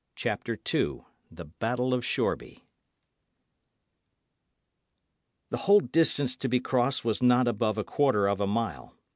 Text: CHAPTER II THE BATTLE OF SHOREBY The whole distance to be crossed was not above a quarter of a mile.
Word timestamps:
CHAPTER 0.15 0.57
II 0.73 1.03
THE 1.29 1.45
BATTLE 1.45 1.93
OF 1.93 2.03
SHOREBY 2.03 2.65
The 5.51 5.57
whole 5.57 5.79
distance 5.81 6.35
to 6.37 6.49
be 6.49 6.59
crossed 6.59 7.05
was 7.05 7.21
not 7.21 7.47
above 7.47 7.77
a 7.77 7.83
quarter 7.83 8.25
of 8.27 8.41
a 8.41 8.47
mile. 8.47 8.95